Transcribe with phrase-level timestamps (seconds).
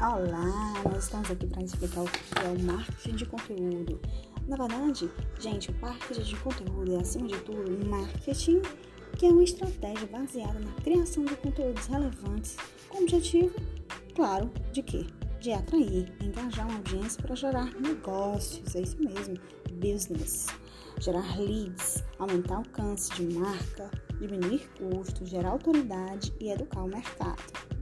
[0.00, 4.00] Olá, nós estamos aqui para explicar o que é o marketing de conteúdo.
[4.48, 5.08] Na verdade,
[5.38, 8.60] gente, o marketing de conteúdo é, acima de tudo, marketing
[9.16, 12.56] que é uma estratégia baseada na criação de conteúdos relevantes
[12.88, 13.54] com o objetivo,
[14.16, 15.06] claro, de quê?
[15.40, 19.38] De atrair, engajar uma audiência para gerar negócios, é isso mesmo,
[19.74, 20.48] business.
[20.98, 27.73] Gerar leads, aumentar o alcance de marca, diminuir custos, gerar autoridade e educar o mercado.